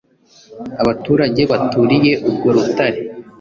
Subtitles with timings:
[0.81, 2.99] Abaturage baturiye urwo rutare